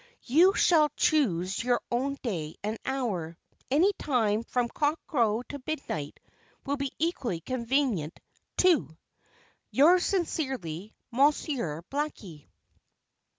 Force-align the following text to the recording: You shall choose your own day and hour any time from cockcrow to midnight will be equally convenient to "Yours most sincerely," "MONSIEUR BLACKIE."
You 0.23 0.55
shall 0.55 0.89
choose 0.97 1.63
your 1.63 1.79
own 1.91 2.17
day 2.23 2.55
and 2.63 2.79
hour 2.87 3.37
any 3.69 3.93
time 3.99 4.41
from 4.41 4.67
cockcrow 4.67 5.47
to 5.49 5.61
midnight 5.67 6.19
will 6.65 6.75
be 6.77 6.91
equally 6.97 7.39
convenient 7.39 8.19
to 8.57 8.97
"Yours 9.69 10.01
most 10.01 10.09
sincerely," 10.09 10.95
"MONSIEUR 11.11 11.83
BLACKIE." 11.91 12.49